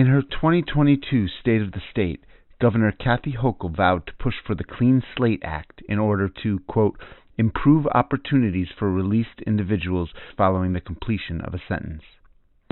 In 0.00 0.06
her 0.06 0.22
2022 0.22 1.28
State 1.28 1.60
of 1.60 1.72
the 1.72 1.82
State, 1.90 2.24
Governor 2.58 2.90
Kathy 2.90 3.32
Hochul 3.32 3.76
vowed 3.76 4.06
to 4.06 4.14
push 4.14 4.36
for 4.46 4.54
the 4.54 4.64
Clean 4.64 5.02
Slate 5.14 5.42
Act 5.44 5.82
in 5.90 5.98
order 5.98 6.26
to, 6.42 6.60
quote, 6.60 6.98
improve 7.36 7.86
opportunities 7.88 8.68
for 8.78 8.90
released 8.90 9.42
individuals 9.46 10.08
following 10.38 10.72
the 10.72 10.80
completion 10.80 11.42
of 11.42 11.52
a 11.52 11.60
sentence. 11.68 12.00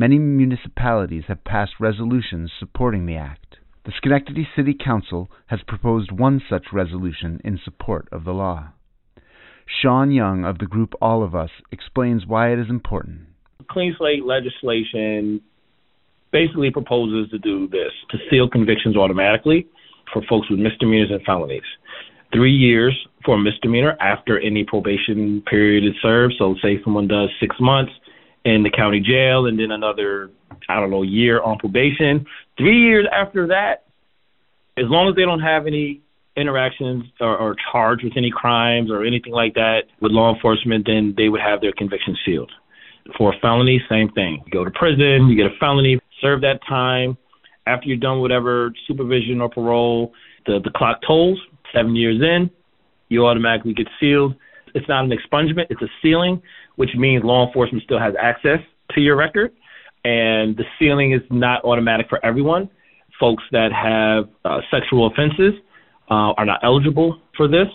Many 0.00 0.18
municipalities 0.18 1.24
have 1.28 1.44
passed 1.44 1.74
resolutions 1.78 2.50
supporting 2.58 3.04
the 3.04 3.16
act. 3.16 3.58
The 3.84 3.92
Schenectady 3.94 4.48
City 4.56 4.72
Council 4.72 5.30
has 5.48 5.60
proposed 5.68 6.10
one 6.10 6.40
such 6.48 6.72
resolution 6.72 7.42
in 7.44 7.60
support 7.62 8.08
of 8.10 8.24
the 8.24 8.32
law. 8.32 8.68
Sean 9.66 10.10
Young 10.12 10.46
of 10.46 10.60
the 10.60 10.66
group 10.66 10.94
All 11.02 11.22
of 11.22 11.34
Us 11.34 11.50
explains 11.70 12.26
why 12.26 12.54
it 12.54 12.58
is 12.58 12.70
important. 12.70 13.26
Clean 13.68 13.94
slate 13.98 14.24
legislation 14.24 15.42
basically 16.32 16.70
proposes 16.70 17.30
to 17.30 17.38
do 17.38 17.68
this 17.68 17.92
to 18.10 18.18
seal 18.30 18.48
convictions 18.48 18.96
automatically 18.96 19.66
for 20.12 20.22
folks 20.28 20.48
with 20.50 20.58
misdemeanors 20.58 21.10
and 21.10 21.22
felonies. 21.24 21.62
Three 22.32 22.52
years 22.52 22.94
for 23.24 23.36
a 23.36 23.38
misdemeanor 23.38 23.96
after 24.00 24.38
any 24.38 24.64
probation 24.64 25.42
period 25.48 25.84
is 25.84 25.94
served. 26.02 26.34
So, 26.38 26.54
say 26.62 26.78
someone 26.84 27.08
does 27.08 27.30
six 27.40 27.56
months 27.58 27.92
in 28.44 28.62
the 28.62 28.70
county 28.70 29.00
jail 29.00 29.46
and 29.46 29.58
then 29.58 29.70
another, 29.70 30.30
I 30.68 30.80
don't 30.80 30.90
know, 30.90 31.02
year 31.02 31.42
on 31.42 31.58
probation. 31.58 32.26
Three 32.56 32.80
years 32.80 33.06
after 33.12 33.46
that, 33.48 33.84
as 34.76 34.84
long 34.88 35.08
as 35.08 35.16
they 35.16 35.22
don't 35.22 35.40
have 35.40 35.66
any 35.66 36.02
interactions 36.36 37.04
or, 37.20 37.36
or 37.36 37.56
charged 37.72 38.04
with 38.04 38.12
any 38.16 38.30
crimes 38.30 38.90
or 38.90 39.04
anything 39.04 39.32
like 39.32 39.54
that 39.54 39.82
with 40.00 40.12
law 40.12 40.32
enforcement, 40.32 40.86
then 40.86 41.14
they 41.16 41.28
would 41.28 41.40
have 41.40 41.60
their 41.60 41.72
conviction 41.72 42.16
sealed. 42.24 42.52
For 43.16 43.34
a 43.34 43.38
felony, 43.40 43.82
same 43.88 44.10
thing. 44.10 44.42
You 44.46 44.52
go 44.52 44.64
to 44.64 44.70
prison, 44.70 45.28
you 45.28 45.36
get 45.36 45.46
a 45.46 45.56
felony, 45.58 45.98
serve 46.20 46.40
that 46.42 46.60
time. 46.68 47.16
After 47.66 47.88
you're 47.88 47.98
done 47.98 48.20
whatever 48.20 48.72
supervision 48.86 49.40
or 49.40 49.50
parole, 49.50 50.12
the, 50.46 50.60
the 50.64 50.70
clock 50.74 51.00
tolls. 51.06 51.38
Seven 51.74 51.94
years 51.94 52.22
in, 52.22 52.50
you 53.08 53.26
automatically 53.26 53.74
get 53.74 53.88
sealed. 54.00 54.34
It's 54.74 54.88
not 54.88 55.04
an 55.04 55.10
expungement, 55.10 55.66
it's 55.70 55.82
a 55.82 55.88
sealing, 56.02 56.40
which 56.76 56.90
means 56.96 57.24
law 57.24 57.46
enforcement 57.46 57.84
still 57.84 57.98
has 57.98 58.14
access 58.20 58.60
to 58.92 59.00
your 59.00 59.16
record. 59.16 59.52
And 60.04 60.56
the 60.56 60.64
sealing 60.78 61.12
is 61.12 61.20
not 61.30 61.64
automatic 61.64 62.06
for 62.08 62.24
everyone. 62.24 62.70
Folks 63.20 63.42
that 63.52 63.70
have 63.72 64.28
uh, 64.44 64.60
sexual 64.70 65.08
offenses 65.08 65.54
uh, 66.10 66.32
are 66.38 66.46
not 66.46 66.60
eligible 66.62 67.20
for 67.36 67.48
this. 67.48 67.66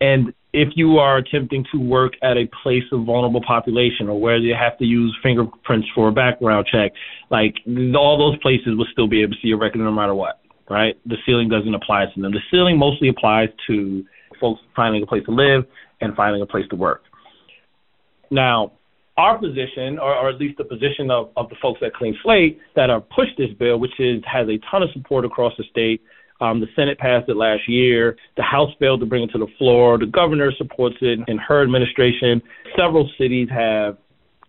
And 0.00 0.32
if 0.52 0.70
you 0.74 0.98
are 0.98 1.18
attempting 1.18 1.64
to 1.72 1.78
work 1.78 2.12
at 2.22 2.36
a 2.36 2.48
place 2.62 2.82
of 2.92 3.04
vulnerable 3.04 3.42
population 3.46 4.08
or 4.08 4.20
where 4.20 4.36
you 4.36 4.54
have 4.54 4.76
to 4.78 4.84
use 4.84 5.16
fingerprints 5.22 5.86
for 5.94 6.08
a 6.08 6.12
background 6.12 6.66
check, 6.70 6.92
like 7.30 7.54
all 7.96 8.18
those 8.18 8.38
places 8.40 8.76
will 8.76 8.86
still 8.92 9.06
be 9.06 9.22
able 9.22 9.32
to 9.32 9.38
see 9.40 9.48
your 9.48 9.58
record 9.58 9.78
no 9.78 9.92
matter 9.92 10.14
what, 10.14 10.40
right? 10.68 10.96
The 11.06 11.16
sealing 11.24 11.48
doesn't 11.48 11.74
apply 11.74 12.06
to 12.14 12.20
them. 12.20 12.32
The 12.32 12.40
sealing 12.50 12.78
mostly 12.78 13.08
applies 13.08 13.48
to 13.68 14.04
folks 14.40 14.60
finding 14.74 15.02
a 15.02 15.06
place 15.06 15.24
to 15.26 15.32
live 15.32 15.64
and 16.00 16.16
finding 16.16 16.42
a 16.42 16.46
place 16.46 16.64
to 16.70 16.76
work. 16.76 17.02
Now, 18.30 18.72
our 19.16 19.38
position, 19.38 19.98
or, 19.98 20.14
or, 20.14 20.30
at 20.30 20.36
least 20.36 20.56
the 20.56 20.64
position 20.64 21.10
of, 21.10 21.30
of 21.36 21.48
the 21.50 21.56
folks 21.60 21.80
at 21.84 21.92
Clean 21.94 22.16
Slate 22.22 22.58
that 22.74 22.90
are 22.90 23.00
pushed 23.00 23.36
this 23.36 23.50
bill, 23.58 23.78
which 23.78 23.98
is 23.98 24.22
has 24.24 24.48
a 24.48 24.58
ton 24.70 24.82
of 24.82 24.88
support 24.94 25.24
across 25.24 25.52
the 25.58 25.64
state, 25.70 26.00
um, 26.40 26.60
the 26.60 26.66
Senate 26.74 26.98
passed 26.98 27.28
it 27.28 27.36
last 27.36 27.68
year. 27.68 28.16
The 28.36 28.42
House 28.42 28.70
failed 28.78 29.00
to 29.00 29.06
bring 29.06 29.24
it 29.24 29.30
to 29.32 29.38
the 29.38 29.46
floor. 29.58 29.98
The 29.98 30.06
governor 30.06 30.52
supports 30.56 30.96
it 31.00 31.20
in 31.28 31.38
her 31.38 31.62
administration. 31.62 32.40
Several 32.76 33.08
cities 33.18 33.48
have 33.50 33.98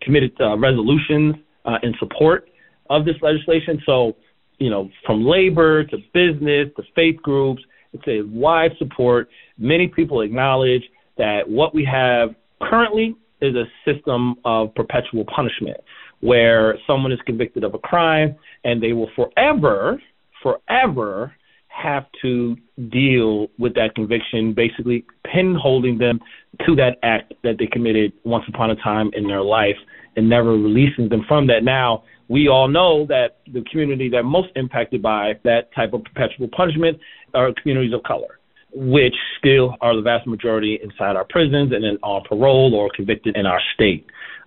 committed 0.02 0.32
uh, 0.40 0.58
resolutions 0.58 1.36
uh, 1.66 1.78
in 1.84 1.94
support 2.00 2.50
of 2.90 3.06
this 3.06 3.16
legislation. 3.22 3.82
So, 3.86 4.16
you 4.58 4.70
know, 4.70 4.90
from 5.06 5.26
labor 5.26 5.84
to 5.86 5.98
business 6.14 6.70
to 6.78 6.84
faith 6.96 7.18
groups, 7.22 7.62
it's 7.94 8.04
a 8.08 8.22
wide 8.30 8.72
support. 8.78 9.30
Many 9.58 9.88
people 9.88 10.22
acknowledge 10.22 10.84
that 11.18 11.42
what 11.48 11.76
we 11.76 11.86
have 11.86 12.36
currently 12.62 13.16
is 13.42 13.56
a 13.56 13.66
system 13.86 14.36
of 14.46 14.74
perpetual 14.76 15.26
punishment 15.36 15.78
where 16.22 16.78
someone 16.86 17.12
is 17.12 17.20
convicted 17.26 17.64
of 17.64 17.74
a 17.74 17.80
crime 17.80 18.36
and 18.64 18.82
they 18.82 18.94
will 18.94 19.10
forever, 19.16 20.02
forever 20.42 21.34
have 21.82 22.06
to 22.22 22.56
deal 22.90 23.48
with 23.58 23.74
that 23.76 23.96
conviction, 23.96 24.54
basically 24.54 25.06
pinholding 25.26 25.98
them 25.98 26.20
to 26.66 26.76
that 26.76 26.98
act 27.04 27.34
that 27.44 27.56
they 27.60 27.68
committed 27.68 28.14
once 28.24 28.46
upon 28.48 28.72
a 28.72 28.76
time 28.76 29.12
in 29.14 29.28
their 29.28 29.42
life 29.42 29.78
and 30.16 30.30
never 30.30 30.52
releasing 30.52 31.10
them 31.10 31.24
from 31.28 31.48
that. 31.48 31.64
Now, 31.64 32.04
we 32.28 32.48
all 32.48 32.68
know 32.68 33.06
that 33.08 33.40
the 33.52 33.64
community 33.70 34.10
that 34.10 34.24
most 34.24 34.50
impacted 34.56 35.02
by 35.02 35.34
that 35.44 35.74
type 35.76 35.94
of 35.94 36.04
perpetual 36.04 36.48
punishment 36.56 36.98
are 37.34 37.52
communities 37.62 37.94
of 37.94 38.04
color, 38.04 38.40
which 38.74 39.16
still 39.38 39.76
are 39.82 39.96
the 39.96 40.02
vast 40.02 40.28
majority 40.28 40.80
inside 40.82 41.16
our 41.16 41.26
prisons 41.26 41.72
and 41.74 41.84
then 41.84 41.98
on 42.04 42.24
parole 42.28 42.74
or 42.74 42.90
convicted 42.96 43.36
in 43.36 43.46
our 43.46 43.60
state. 43.74 44.06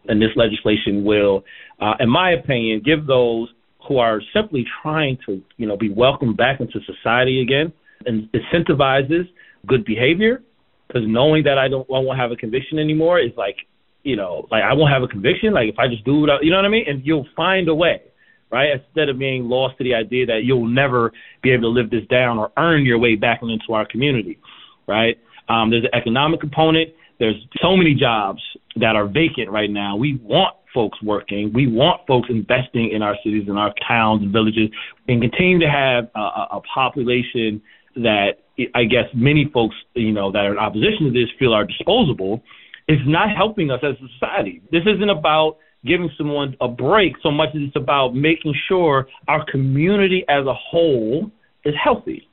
And 0.09 0.21
this 0.21 0.31
legislation 0.37 1.05
will, 1.05 1.45
uh, 1.81 1.95
in 2.01 2.09
my 2.09 2.33
opinion, 2.33 2.83
give 2.85 3.07
those 3.07 3.49
who 3.87 3.99
are 3.99 4.21
simply 4.33 4.65
trying 4.83 5.19
to, 5.27 5.43
you 5.57 5.67
know, 5.67 5.77
be 5.77 5.91
welcomed 5.91 6.37
back 6.37 6.61
into 6.61 6.81
society 6.87 7.43
again 7.43 7.73
and 8.07 8.29
incentivizes 8.33 9.29
good 9.67 9.85
behavior 9.85 10.43
because 10.87 11.03
knowing 11.07 11.45
that 11.45 11.59
I 11.59 11.69
don't 11.69 11.87
I 11.91 11.99
won't 11.99 12.19
have 12.19 12.31
a 12.31 12.37
conviction 12.37 12.79
anymore 12.79 13.19
is 13.19 13.33
like, 13.37 13.57
you 14.03 14.17
know, 14.17 14.47
like 14.51 14.63
I 14.63 14.73
won't 14.75 14.93
have 14.93 15.03
a 15.03 15.09
conviction. 15.09 15.53
Like 15.53 15.69
if 15.69 15.79
I 15.79 15.89
just 15.89 16.05
do 16.05 16.21
what 16.21 16.31
I, 16.31 16.37
you 16.43 16.51
know 16.51 16.57
what 16.57 16.65
I 16.65 16.69
mean, 16.69 16.85
and 16.87 17.05
you'll 17.05 17.27
find 17.37 17.69
a 17.69 17.75
way, 17.75 18.03
right? 18.51 18.69
Instead 18.73 19.09
of 19.09 19.19
being 19.19 19.49
lost 19.49 19.79
to 19.79 19.85
the 19.85 19.95
idea 19.95 20.27
that 20.27 20.43
you'll 20.45 20.69
never 20.69 21.13
be 21.43 21.53
able 21.53 21.63
to 21.63 21.69
live 21.69 21.91
this 21.91 22.07
down 22.11 22.39
or 22.39 22.53
earn 22.57 22.85
your 22.85 22.99
way 22.99 23.17
back 23.17 23.41
into 23.43 23.73
our 23.73 23.87
community, 23.87 24.39
right? 24.87 25.19
Um, 25.49 25.71
there's 25.71 25.85
an 25.85 25.95
economic 25.95 26.41
component. 26.41 26.91
There's 27.19 27.37
so 27.63 27.77
many 27.77 27.95
jobs 27.95 28.41
that 28.77 28.97
are 28.97 29.07
vacant 29.07 29.51
right 29.51 29.71
now. 29.71 29.97
We 29.97 30.19
want 30.23 30.57
folks 30.75 31.01
working. 31.03 31.53
We 31.55 31.67
want 31.67 32.03
folks 32.07 32.29
investing 32.29 32.91
in 32.93 33.01
our 33.03 33.17
cities 33.25 33.45
and 33.49 33.57
our 33.59 33.73
towns 33.87 34.23
and 34.23 34.33
villages 34.33 34.69
and 35.09 35.23
continue 35.23 35.61
to 35.61 35.71
have 35.71 36.11
a, 36.15 36.57
a 36.57 36.61
population 36.75 37.63
that 37.97 38.41
I 38.75 38.85
guess 38.85 39.07
many 39.15 39.49
folks, 39.53 39.77
you 39.95 40.13
know, 40.13 40.31
that 40.33 40.39
are 40.39 40.53
in 40.53 40.59
opposition 40.59 41.07
to 41.07 41.11
this 41.11 41.31
feel 41.39 41.55
are 41.55 41.65
disposable 41.65 42.43
is 42.89 42.99
not 43.07 43.35
helping 43.35 43.71
us 43.71 43.81
as 43.83 43.95
a 43.95 44.09
society. 44.19 44.61
This 44.71 44.83
isn't 44.83 45.09
about 45.09 45.57
giving 45.87 46.11
someone 46.19 46.57
a 46.61 46.69
break 46.69 47.13
so 47.23 47.31
much 47.31 47.51
as 47.55 47.63
it's 47.67 47.77
about 47.77 48.15
making 48.15 48.55
sure 48.69 49.07
our 49.29 49.45
community 49.51 50.25
as 50.29 50.47
a 50.47 50.55
whole 50.55 51.31
is 51.65 51.75
healthy, 51.83 52.29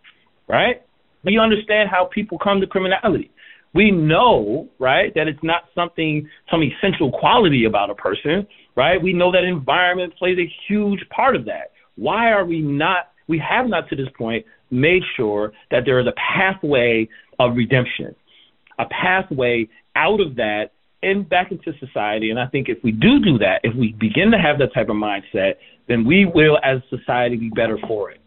right? 0.47 0.81
We 1.24 1.38
understand 1.38 1.90
how 1.90 2.06
people 2.06 2.38
come 2.38 2.59
to 2.62 2.68
criminality 2.68 3.31
we 3.73 3.91
know, 3.91 4.67
right, 4.79 5.13
that 5.15 5.27
it's 5.27 5.43
not 5.43 5.63
something, 5.73 6.27
some 6.49 6.61
essential 6.61 7.11
quality 7.11 7.65
about 7.65 7.89
a 7.89 7.95
person, 7.95 8.45
right? 8.75 9.01
We 9.01 9.13
know 9.13 9.31
that 9.31 9.43
environment 9.43 10.13
plays 10.17 10.37
a 10.37 10.51
huge 10.67 10.99
part 11.09 11.35
of 11.35 11.45
that. 11.45 11.71
Why 11.95 12.31
are 12.31 12.45
we 12.45 12.59
not, 12.59 13.11
we 13.27 13.39
have 13.39 13.67
not 13.67 13.87
to 13.89 13.95
this 13.95 14.09
point 14.17 14.45
made 14.71 15.03
sure 15.15 15.53
that 15.69 15.83
there 15.85 15.99
is 15.99 16.07
a 16.07 16.13
pathway 16.35 17.07
of 17.39 17.55
redemption, 17.55 18.15
a 18.79 18.85
pathway 18.85 19.67
out 19.95 20.19
of 20.19 20.35
that 20.35 20.71
and 21.03 21.27
back 21.27 21.51
into 21.51 21.73
society. 21.79 22.29
And 22.29 22.39
I 22.39 22.47
think 22.47 22.69
if 22.69 22.77
we 22.83 22.91
do 22.91 23.19
do 23.19 23.38
that, 23.39 23.61
if 23.63 23.75
we 23.75 23.93
begin 23.99 24.31
to 24.31 24.38
have 24.38 24.59
that 24.59 24.73
type 24.73 24.89
of 24.89 24.95
mindset, 24.95 25.53
then 25.88 26.05
we 26.05 26.25
will, 26.25 26.57
as 26.63 26.81
society, 26.89 27.38
be 27.38 27.49
better 27.49 27.77
for 27.88 28.11
it. 28.11 28.19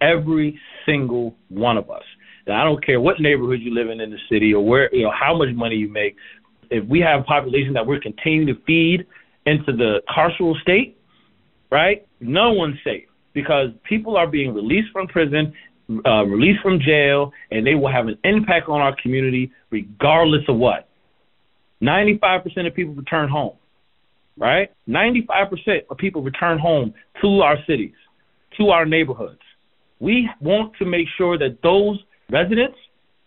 Every 0.00 0.58
single 0.86 1.34
one 1.48 1.76
of 1.76 1.90
us. 1.90 2.02
I 2.48 2.64
don't 2.64 2.84
care 2.84 3.00
what 3.00 3.20
neighborhood 3.20 3.60
you 3.60 3.74
live 3.74 3.90
in 3.90 4.00
in 4.00 4.10
the 4.10 4.18
city 4.30 4.54
or 4.54 4.64
where 4.64 4.94
you 4.94 5.04
know 5.04 5.12
how 5.12 5.36
much 5.36 5.54
money 5.54 5.76
you 5.76 5.88
make. 5.88 6.16
If 6.70 6.86
we 6.88 7.00
have 7.00 7.20
a 7.20 7.24
population 7.24 7.72
that 7.74 7.86
we're 7.86 8.00
continuing 8.00 8.46
to 8.46 8.60
feed 8.64 9.06
into 9.46 9.72
the 9.72 10.00
carceral 10.08 10.60
state, 10.60 10.96
right? 11.70 12.06
No 12.20 12.52
one's 12.52 12.76
safe 12.84 13.08
because 13.32 13.70
people 13.88 14.16
are 14.16 14.26
being 14.26 14.54
released 14.54 14.88
from 14.92 15.06
prison, 15.06 15.52
uh, 16.06 16.24
released 16.24 16.60
from 16.62 16.80
jail, 16.80 17.32
and 17.50 17.66
they 17.66 17.74
will 17.74 17.90
have 17.90 18.06
an 18.06 18.18
impact 18.24 18.68
on 18.68 18.80
our 18.80 18.94
community 19.02 19.50
regardless 19.70 20.42
of 20.48 20.56
what. 20.56 20.88
95% 21.82 22.66
of 22.66 22.74
people 22.74 22.94
return 22.94 23.28
home, 23.28 23.56
right? 24.36 24.70
95% 24.88 25.82
of 25.90 25.96
people 25.96 26.22
return 26.22 26.58
home 26.58 26.92
to 27.22 27.40
our 27.40 27.56
cities, 27.66 27.94
to 28.58 28.68
our 28.68 28.84
neighborhoods. 28.84 29.40
We 29.98 30.28
want 30.40 30.74
to 30.78 30.84
make 30.84 31.06
sure 31.16 31.38
that 31.38 31.58
those 31.62 31.98
residents 32.30 32.76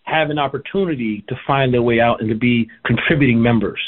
have 0.04 0.30
an 0.30 0.38
opportunity 0.38 1.24
to 1.30 1.36
find 1.48 1.74
their 1.74 1.82
way 1.82 2.00
out 2.00 2.20
and 2.20 2.30
to 2.30 2.36
be 2.36 2.70
contributing 2.86 3.42
members. 3.42 3.80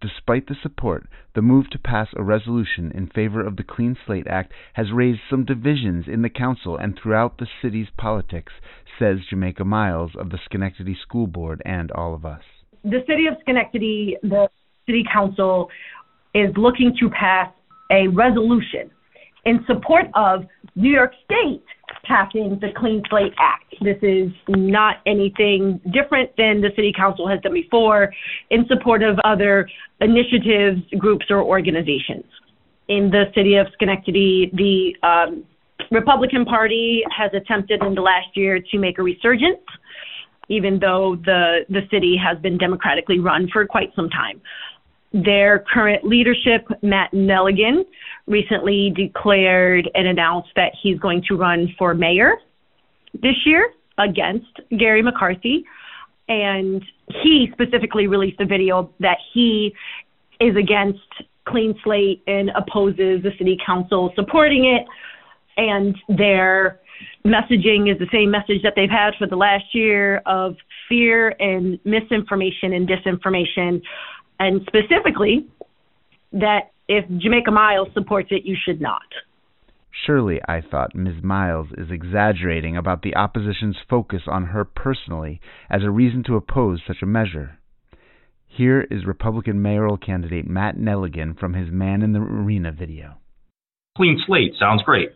Despite 0.00 0.48
the 0.48 0.56
support, 0.60 1.06
the 1.34 1.42
move 1.42 1.70
to 1.70 1.78
pass 1.78 2.08
a 2.16 2.24
resolution 2.24 2.90
in 2.92 3.06
favor 3.06 3.40
of 3.40 3.56
the 3.56 3.62
Clean 3.62 3.96
Slate 4.04 4.26
Act 4.26 4.52
has 4.72 4.90
raised 4.92 5.20
some 5.30 5.44
divisions 5.44 6.06
in 6.08 6.22
the 6.22 6.28
council 6.28 6.76
and 6.76 6.98
throughout 7.00 7.38
the 7.38 7.46
city's 7.62 7.86
politics, 7.96 8.52
says 8.98 9.18
Jamaica 9.30 9.64
Miles 9.64 10.10
of 10.18 10.30
the 10.30 10.40
Schenectady 10.44 10.96
School 11.00 11.28
Board 11.28 11.62
and 11.64 11.92
all 11.92 12.14
of 12.14 12.26
us. 12.26 12.42
The 12.82 13.04
city 13.06 13.28
of 13.30 13.36
Schenectady, 13.42 14.16
the 14.22 14.48
city 14.86 15.04
council, 15.10 15.70
is 16.34 16.50
looking 16.56 16.96
to 16.98 17.08
pass 17.08 17.52
a 17.92 18.08
resolution 18.08 18.90
in 19.44 19.64
support 19.68 20.06
of 20.14 20.46
New 20.74 20.90
York 20.90 21.12
State 21.24 21.62
passing 22.04 22.58
the 22.60 22.68
Clean 22.76 23.02
Slate 23.08 23.32
Act. 23.38 23.74
This 23.80 23.98
is 24.02 24.30
not 24.48 24.96
anything 25.06 25.80
different 25.92 26.30
than 26.36 26.60
the 26.60 26.70
City 26.74 26.92
Council 26.96 27.28
has 27.28 27.40
done 27.40 27.54
before 27.54 28.12
in 28.50 28.66
support 28.66 29.02
of 29.02 29.18
other 29.24 29.68
initiatives, 30.00 30.82
groups, 30.98 31.26
or 31.30 31.42
organizations. 31.42 32.24
In 32.88 33.10
the 33.10 33.24
city 33.34 33.56
of 33.56 33.66
Schenectady, 33.74 34.50
the 34.52 35.06
um, 35.06 35.44
Republican 35.90 36.44
Party 36.44 37.02
has 37.16 37.30
attempted 37.34 37.82
in 37.82 37.94
the 37.94 38.00
last 38.00 38.28
year 38.34 38.60
to 38.70 38.78
make 38.78 38.98
a 38.98 39.02
resurgence, 39.02 39.62
even 40.48 40.78
though 40.78 41.16
the, 41.24 41.60
the 41.68 41.82
city 41.90 42.16
has 42.16 42.38
been 42.42 42.58
democratically 42.58 43.20
run 43.20 43.48
for 43.52 43.66
quite 43.66 43.94
some 43.94 44.08
time. 44.10 44.40
Their 45.12 45.64
current 45.72 46.04
leadership, 46.04 46.66
Matt 46.82 47.12
Nelligan, 47.12 47.84
recently 48.26 48.92
declared 48.96 49.90
and 49.94 50.06
announced 50.06 50.50
that 50.56 50.72
he's 50.80 50.98
going 50.98 51.22
to 51.28 51.36
run 51.36 51.74
for 51.78 51.94
mayor 51.94 52.34
this 53.14 53.36
year 53.44 53.72
against 53.98 54.60
Gary 54.78 55.02
McCarthy. 55.02 55.64
And 56.28 56.82
he 57.22 57.50
specifically 57.52 58.06
released 58.06 58.40
a 58.40 58.46
video 58.46 58.90
that 59.00 59.18
he 59.34 59.74
is 60.40 60.56
against 60.56 61.00
clean 61.46 61.78
slate 61.84 62.22
and 62.26 62.50
opposes 62.50 63.22
the 63.22 63.32
city 63.36 63.58
council 63.64 64.12
supporting 64.14 64.64
it. 64.64 64.86
And 65.58 65.94
their 66.08 66.80
messaging 67.24 67.92
is 67.92 67.98
the 67.98 68.08
same 68.12 68.30
message 68.30 68.62
that 68.62 68.74
they've 68.76 68.90
had 68.90 69.10
for 69.18 69.26
the 69.26 69.36
last 69.36 69.74
year 69.74 70.22
of 70.26 70.56
fear 70.88 71.34
and 71.38 71.78
misinformation 71.84 72.72
and 72.72 72.88
disinformation 72.88 73.82
and 74.42 74.62
specifically 74.66 75.46
that 76.32 76.72
if 76.88 77.04
Jamaica 77.16 77.52
Miles 77.52 77.88
supports 77.94 78.28
it, 78.32 78.42
you 78.44 78.56
should 78.60 78.80
not. 78.80 79.02
Surely, 80.04 80.40
I 80.48 80.60
thought, 80.60 80.96
Ms. 80.96 81.22
Miles 81.22 81.68
is 81.78 81.92
exaggerating 81.92 82.76
about 82.76 83.02
the 83.02 83.14
opposition's 83.14 83.76
focus 83.88 84.22
on 84.26 84.46
her 84.46 84.64
personally 84.64 85.40
as 85.70 85.84
a 85.84 85.90
reason 85.90 86.24
to 86.24 86.34
oppose 86.34 86.80
such 86.84 87.02
a 87.02 87.06
measure. 87.06 87.58
Here 88.48 88.84
is 88.90 89.06
Republican 89.06 89.62
mayoral 89.62 89.96
candidate 89.96 90.48
Matt 90.48 90.76
Nelligan 90.76 91.38
from 91.38 91.54
his 91.54 91.70
Man 91.70 92.02
in 92.02 92.12
the 92.12 92.18
Arena 92.18 92.72
video. 92.72 93.18
Clean 93.96 94.20
slate 94.26 94.54
sounds 94.58 94.82
great. 94.82 95.10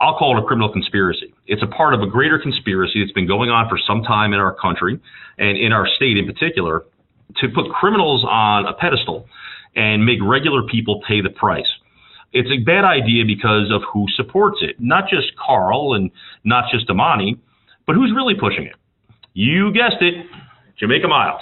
I'll 0.00 0.16
call 0.16 0.38
it 0.38 0.42
a 0.44 0.46
criminal 0.46 0.72
conspiracy. 0.72 1.34
It's 1.48 1.62
a 1.64 1.66
part 1.66 1.94
of 1.94 2.02
a 2.02 2.06
greater 2.06 2.38
conspiracy 2.38 3.02
that's 3.02 3.12
been 3.12 3.26
going 3.26 3.50
on 3.50 3.68
for 3.68 3.78
some 3.84 4.02
time 4.04 4.32
in 4.32 4.38
our 4.38 4.54
country 4.54 5.00
and 5.36 5.58
in 5.58 5.72
our 5.72 5.88
state 5.96 6.16
in 6.16 6.26
particular 6.26 6.84
to 7.36 7.48
put 7.48 7.70
criminals 7.70 8.24
on 8.28 8.66
a 8.66 8.74
pedestal 8.74 9.26
and 9.76 10.04
make 10.04 10.18
regular 10.22 10.62
people 10.62 11.02
pay 11.06 11.20
the 11.20 11.30
price. 11.30 11.68
It's 12.32 12.48
a 12.50 12.62
bad 12.64 12.84
idea 12.84 13.24
because 13.24 13.70
of 13.72 13.82
who 13.92 14.06
supports 14.16 14.58
it. 14.60 14.76
Not 14.78 15.04
just 15.08 15.32
Carl 15.36 15.94
and 15.94 16.10
not 16.44 16.64
just 16.72 16.90
Amani, 16.90 17.40
but 17.86 17.94
who's 17.94 18.12
really 18.14 18.34
pushing 18.38 18.64
it? 18.64 18.76
You 19.32 19.72
guessed 19.72 20.02
it, 20.02 20.26
Jamaica 20.78 21.08
Miles. 21.08 21.40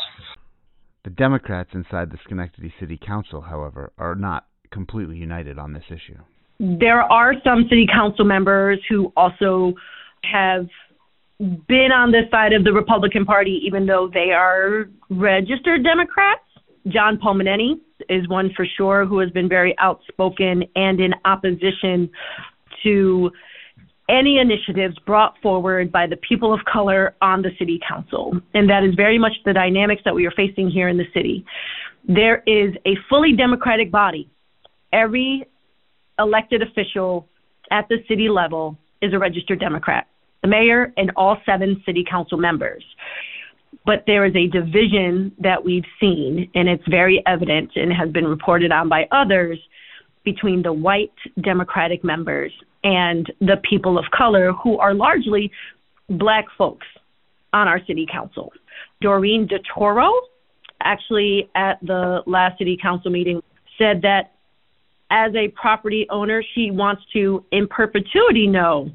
The 1.04 1.10
Democrats 1.10 1.70
inside 1.72 2.10
the 2.10 2.18
Schenectady 2.24 2.72
City 2.78 2.98
Council, 3.04 3.40
however, 3.40 3.92
are 3.98 4.14
not 4.14 4.46
completely 4.70 5.16
united 5.16 5.58
on 5.58 5.72
this 5.72 5.84
issue. 5.88 6.18
There 6.58 7.00
are 7.00 7.34
some 7.44 7.66
city 7.68 7.86
council 7.92 8.24
members 8.24 8.80
who 8.88 9.12
also 9.16 9.74
have 10.24 10.66
been 11.38 11.92
on 11.92 12.12
the 12.12 12.22
side 12.30 12.52
of 12.52 12.64
the 12.64 12.72
Republican 12.72 13.24
Party, 13.24 13.60
even 13.66 13.86
though 13.86 14.10
they 14.12 14.30
are 14.32 14.88
registered 15.10 15.84
Democrats. 15.84 16.40
John 16.88 17.18
Polimeni 17.18 17.80
is 18.08 18.28
one 18.28 18.50
for 18.56 18.66
sure 18.76 19.04
who 19.04 19.18
has 19.18 19.30
been 19.30 19.48
very 19.48 19.74
outspoken 19.78 20.64
and 20.76 21.00
in 21.00 21.12
opposition 21.24 22.08
to 22.82 23.30
any 24.08 24.38
initiatives 24.38 24.96
brought 25.00 25.34
forward 25.42 25.90
by 25.90 26.06
the 26.06 26.16
people 26.16 26.54
of 26.54 26.60
color 26.72 27.16
on 27.20 27.42
the 27.42 27.50
city 27.58 27.80
council. 27.86 28.40
And 28.54 28.70
that 28.70 28.84
is 28.84 28.94
very 28.94 29.18
much 29.18 29.32
the 29.44 29.52
dynamics 29.52 30.02
that 30.04 30.14
we 30.14 30.26
are 30.26 30.30
facing 30.30 30.70
here 30.70 30.88
in 30.88 30.96
the 30.96 31.06
city. 31.12 31.44
There 32.06 32.42
is 32.46 32.74
a 32.86 32.94
fully 33.08 33.32
democratic 33.32 33.90
body. 33.90 34.30
Every 34.92 35.44
elected 36.20 36.62
official 36.62 37.28
at 37.72 37.88
the 37.88 37.96
city 38.08 38.28
level 38.28 38.78
is 39.02 39.12
a 39.12 39.18
registered 39.18 39.58
Democrat 39.58 40.06
the 40.46 40.50
mayor, 40.50 40.92
and 40.96 41.10
all 41.16 41.36
seven 41.44 41.82
city 41.84 42.04
council 42.08 42.38
members. 42.38 42.84
But 43.84 44.04
there 44.06 44.24
is 44.24 44.34
a 44.34 44.46
division 44.46 45.32
that 45.40 45.64
we've 45.64 45.84
seen, 46.00 46.50
and 46.54 46.68
it's 46.68 46.86
very 46.88 47.22
evident 47.26 47.70
and 47.74 47.92
has 47.92 48.10
been 48.10 48.26
reported 48.26 48.72
on 48.72 48.88
by 48.88 49.06
others 49.12 49.58
between 50.24 50.62
the 50.62 50.72
white 50.72 51.12
Democratic 51.40 52.02
members 52.02 52.52
and 52.82 53.32
the 53.40 53.56
people 53.68 53.98
of 53.98 54.04
color, 54.16 54.52
who 54.52 54.78
are 54.78 54.94
largely 54.94 55.50
black 56.08 56.46
folks 56.56 56.86
on 57.52 57.68
our 57.68 57.80
city 57.86 58.06
council. 58.10 58.52
Doreen 59.00 59.48
Ditoro, 59.48 60.10
actually 60.80 61.48
at 61.54 61.78
the 61.82 62.22
last 62.26 62.58
city 62.58 62.78
council 62.80 63.10
meeting, 63.10 63.42
said 63.78 64.02
that 64.02 64.32
as 65.10 65.32
a 65.34 65.48
property 65.48 66.06
owner, 66.10 66.42
she 66.54 66.70
wants 66.70 67.02
to 67.12 67.44
in 67.52 67.68
perpetuity 67.68 68.46
know 68.46 68.90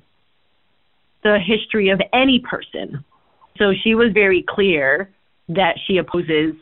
the 1.23 1.37
history 1.39 1.89
of 1.89 2.01
any 2.13 2.39
person. 2.39 3.03
So 3.57 3.73
she 3.83 3.95
was 3.95 4.11
very 4.13 4.43
clear 4.47 5.09
that 5.49 5.75
she 5.85 5.97
opposes 5.97 6.55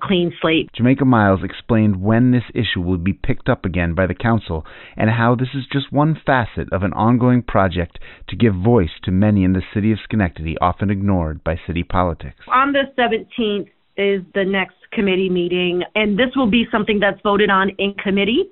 clean 0.00 0.32
slate. 0.40 0.70
Jamaica 0.74 1.04
Miles 1.04 1.40
explained 1.42 2.00
when 2.00 2.30
this 2.30 2.44
issue 2.54 2.80
will 2.80 2.98
be 2.98 3.12
picked 3.12 3.48
up 3.48 3.64
again 3.64 3.94
by 3.94 4.06
the 4.06 4.14
council 4.14 4.64
and 4.96 5.10
how 5.10 5.34
this 5.34 5.48
is 5.54 5.64
just 5.72 5.92
one 5.92 6.20
facet 6.24 6.72
of 6.72 6.82
an 6.82 6.92
ongoing 6.92 7.42
project 7.42 7.98
to 8.28 8.36
give 8.36 8.54
voice 8.54 8.90
to 9.02 9.10
many 9.10 9.44
in 9.44 9.52
the 9.52 9.62
city 9.74 9.92
of 9.92 9.98
Schenectady 10.04 10.56
often 10.60 10.90
ignored 10.90 11.42
by 11.42 11.58
city 11.66 11.82
politics. 11.82 12.36
On 12.52 12.72
the 12.72 12.84
17th 12.96 13.68
is 13.96 14.24
the 14.34 14.44
next 14.44 14.76
committee 14.92 15.28
meeting 15.28 15.82
and 15.94 16.18
this 16.18 16.30
will 16.36 16.50
be 16.50 16.64
something 16.70 17.00
that's 17.00 17.20
voted 17.22 17.50
on 17.50 17.70
in 17.78 17.94
committee 17.94 18.48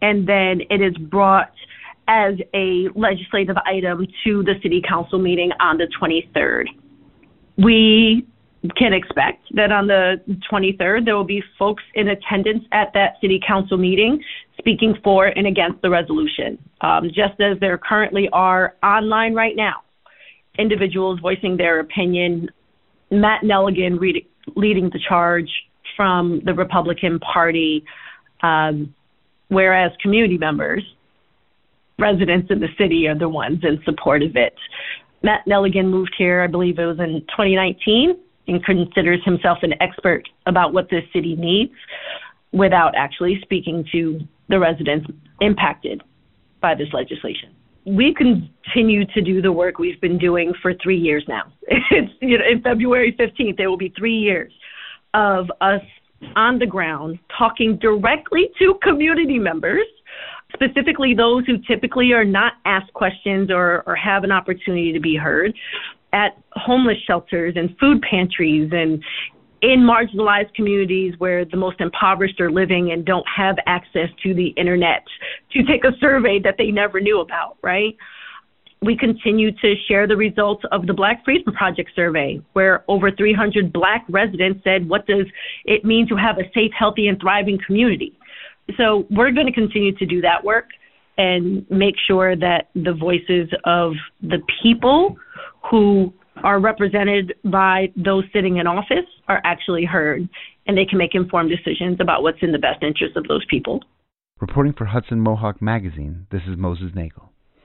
and 0.00 0.28
then 0.28 0.60
it 0.70 0.80
is 0.80 0.96
brought 0.96 1.50
as 2.08 2.34
a 2.54 2.88
legislative 2.94 3.56
item 3.66 4.06
to 4.24 4.42
the 4.42 4.54
city 4.62 4.82
council 4.86 5.18
meeting 5.18 5.50
on 5.60 5.76
the 5.76 5.86
23rd. 6.00 6.64
We 7.58 8.26
can 8.76 8.92
expect 8.92 9.44
that 9.54 9.70
on 9.70 9.86
the 9.86 10.20
23rd 10.50 11.04
there 11.04 11.14
will 11.14 11.24
be 11.24 11.42
folks 11.58 11.82
in 11.94 12.08
attendance 12.08 12.64
at 12.72 12.92
that 12.94 13.14
city 13.20 13.40
council 13.46 13.76
meeting 13.76 14.20
speaking 14.58 14.94
for 15.04 15.26
and 15.26 15.46
against 15.46 15.80
the 15.82 15.90
resolution, 15.90 16.58
um, 16.80 17.08
just 17.08 17.40
as 17.40 17.58
there 17.60 17.78
currently 17.78 18.28
are 18.32 18.74
online 18.82 19.34
right 19.34 19.54
now. 19.54 19.82
Individuals 20.58 21.20
voicing 21.20 21.56
their 21.56 21.78
opinion. 21.78 22.48
Matt 23.10 23.42
Nelligan 23.42 24.00
read, 24.00 24.26
leading 24.56 24.90
the 24.90 24.98
charge 25.08 25.48
from 25.96 26.40
the 26.44 26.52
Republican 26.52 27.20
Party, 27.20 27.84
um, 28.42 28.92
whereas 29.48 29.92
community 30.02 30.36
members 30.36 30.82
residents 31.98 32.48
in 32.50 32.60
the 32.60 32.68
city 32.78 33.06
are 33.08 33.18
the 33.18 33.28
ones 33.28 33.60
in 33.62 33.80
support 33.84 34.22
of 34.22 34.36
it. 34.36 34.54
Matt 35.22 35.44
Nelligan 35.46 35.90
moved 35.90 36.14
here, 36.16 36.42
I 36.42 36.46
believe 36.46 36.78
it 36.78 36.86
was 36.86 36.98
in 37.00 37.20
2019, 37.28 38.16
and 38.46 38.64
considers 38.64 39.22
himself 39.24 39.58
an 39.62 39.74
expert 39.80 40.22
about 40.46 40.72
what 40.72 40.88
this 40.90 41.02
city 41.12 41.34
needs 41.36 41.72
without 42.52 42.94
actually 42.96 43.38
speaking 43.42 43.84
to 43.92 44.20
the 44.48 44.58
residents 44.58 45.06
impacted 45.40 46.02
by 46.60 46.74
this 46.74 46.88
legislation. 46.92 47.54
We 47.84 48.14
continue 48.14 49.06
to 49.06 49.20
do 49.20 49.42
the 49.42 49.52
work 49.52 49.78
we've 49.78 50.00
been 50.00 50.18
doing 50.18 50.52
for 50.62 50.74
three 50.82 50.98
years 50.98 51.24
now. 51.28 51.52
It's 51.90 52.12
you 52.20 52.38
know, 52.38 52.44
in 52.50 52.62
February 52.62 53.16
15th, 53.18 53.58
it 53.58 53.66
will 53.66 53.76
be 53.76 53.92
three 53.96 54.16
years 54.16 54.52
of 55.14 55.50
us 55.60 55.80
on 56.36 56.58
the 56.58 56.66
ground 56.66 57.18
talking 57.36 57.78
directly 57.78 58.50
to 58.58 58.78
community 58.82 59.38
members 59.38 59.86
specifically 60.60 61.14
those 61.14 61.46
who 61.46 61.58
typically 61.58 62.12
are 62.12 62.24
not 62.24 62.54
asked 62.64 62.92
questions 62.92 63.50
or, 63.50 63.82
or 63.86 63.94
have 63.94 64.24
an 64.24 64.32
opportunity 64.32 64.92
to 64.92 65.00
be 65.00 65.16
heard 65.16 65.54
at 66.12 66.38
homeless 66.52 66.96
shelters 67.06 67.54
and 67.56 67.76
food 67.78 68.02
pantries 68.02 68.70
and 68.72 69.02
in 69.60 69.80
marginalized 69.80 70.54
communities 70.54 71.14
where 71.18 71.44
the 71.44 71.56
most 71.56 71.80
impoverished 71.80 72.40
are 72.40 72.50
living 72.50 72.92
and 72.92 73.04
don't 73.04 73.26
have 73.34 73.56
access 73.66 74.08
to 74.22 74.34
the 74.34 74.48
internet 74.56 75.04
to 75.52 75.62
take 75.64 75.84
a 75.84 75.92
survey 75.98 76.38
that 76.38 76.54
they 76.58 76.70
never 76.70 77.00
knew 77.00 77.20
about, 77.20 77.56
right? 77.62 77.96
We 78.80 78.96
continue 78.96 79.50
to 79.50 79.74
share 79.88 80.06
the 80.06 80.16
results 80.16 80.62
of 80.70 80.86
the 80.86 80.94
Black 80.94 81.24
Freedom 81.24 81.52
Project 81.52 81.90
survey, 81.96 82.40
where 82.52 82.84
over 82.86 83.10
300 83.10 83.72
Black 83.72 84.04
residents 84.08 84.62
said, 84.62 84.88
What 84.88 85.06
does 85.08 85.26
it 85.64 85.84
mean 85.84 86.06
to 86.08 86.14
have 86.14 86.38
a 86.38 86.44
safe, 86.54 86.70
healthy, 86.78 87.08
and 87.08 87.20
thriving 87.20 87.58
community? 87.66 88.16
So 88.76 89.06
we're 89.10 89.32
going 89.32 89.46
to 89.46 89.52
continue 89.52 89.94
to 89.96 90.06
do 90.06 90.20
that 90.20 90.44
work 90.44 90.66
and 91.16 91.68
make 91.70 91.94
sure 92.06 92.36
that 92.36 92.68
the 92.74 92.92
voices 92.92 93.48
of 93.64 93.92
the 94.22 94.38
people 94.62 95.16
who 95.70 96.12
are 96.44 96.60
represented 96.60 97.34
by 97.44 97.92
those 97.96 98.24
sitting 98.32 98.58
in 98.58 98.66
office 98.66 99.06
are 99.26 99.40
actually 99.44 99.84
heard 99.84 100.28
and 100.66 100.76
they 100.76 100.84
can 100.84 100.98
make 100.98 101.14
informed 101.14 101.50
decisions 101.50 101.98
about 102.00 102.22
what's 102.22 102.38
in 102.42 102.52
the 102.52 102.58
best 102.58 102.82
interest 102.82 103.16
of 103.16 103.26
those 103.26 103.44
people. 103.50 103.80
Reporting 104.40 104.72
for 104.72 104.84
Hudson 104.84 105.18
Mohawk 105.18 105.60
Magazine, 105.60 106.26
this 106.30 106.42
is 106.42 106.56
Moses 106.56 106.92
Nagel. 106.94 107.27